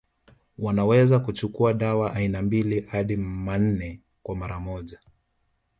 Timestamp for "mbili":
2.41-2.79